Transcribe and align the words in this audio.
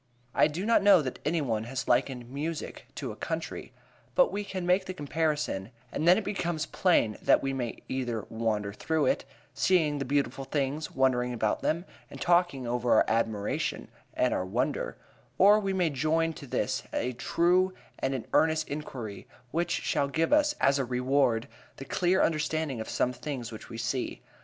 I 0.33 0.47
do 0.47 0.65
not 0.65 0.81
know 0.81 1.03
that 1.03 1.19
any 1.25 1.41
one 1.41 1.65
has 1.65 1.87
likened 1.87 2.27
music 2.27 2.87
to 2.95 3.11
a 3.11 3.15
country. 3.15 3.71
But 4.15 4.31
we 4.31 4.43
can 4.43 4.65
make 4.65 4.85
the 4.85 4.95
comparison, 4.95 5.69
and 5.91 6.07
then 6.07 6.17
it 6.17 6.23
becomes 6.23 6.65
plain 6.65 7.19
that 7.21 7.43
we 7.43 7.53
may 7.53 7.83
either 7.87 8.25
wander 8.27 8.73
through 8.73 9.05
it, 9.05 9.25
seeing 9.53 9.99
the 9.99 10.03
beautiful 10.05 10.43
things, 10.43 10.89
wondering 10.95 11.33
about 11.33 11.61
them, 11.61 11.85
and 12.09 12.19
talking 12.19 12.65
over 12.65 12.91
our 12.95 13.05
admiration 13.07 13.89
and 14.15 14.33
our 14.33 14.43
wonder; 14.43 14.97
or 15.37 15.59
we 15.59 15.71
may 15.71 15.91
join 15.91 16.33
to 16.33 16.47
this 16.47 16.81
a 16.91 17.13
true 17.13 17.71
and 17.99 18.15
an 18.15 18.25
earnest 18.33 18.69
inquiry, 18.69 19.27
which 19.51 19.69
shall 19.83 20.07
give 20.07 20.33
us, 20.33 20.55
as 20.59 20.79
a 20.79 20.83
reward, 20.83 21.47
the 21.77 21.85
clear 21.85 22.23
understanding 22.23 22.81
of 22.81 22.89
some 22.89 23.13
things 23.13 23.51
which 23.51 23.69
we 23.69 23.77
see. 23.77 24.23